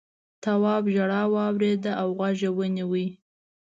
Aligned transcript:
تواب 0.43 0.83
ژړا 0.95 1.21
واورېده 1.33 1.91
او 2.01 2.07
غوږ 2.17 2.37
یې 2.45 2.51
ونيو. 2.57 2.93